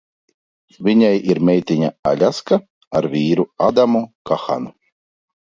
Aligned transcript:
Viņai 0.87 1.11
ir 1.33 1.41
meitiņa 1.49 1.91
Aļaska 2.13 2.59
ar 3.01 3.09
vīru 3.13 3.47
Adamu 3.71 4.03
Kahanu. 4.31 4.77